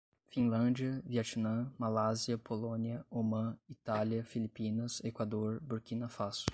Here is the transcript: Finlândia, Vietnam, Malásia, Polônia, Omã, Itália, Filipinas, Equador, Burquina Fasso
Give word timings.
Finlândia, 0.25 1.01
Vietnam, 1.05 1.73
Malásia, 1.77 2.35
Polônia, 2.35 3.05
Omã, 3.11 3.55
Itália, 3.69 4.23
Filipinas, 4.23 4.99
Equador, 5.03 5.59
Burquina 5.61 6.09
Fasso 6.09 6.49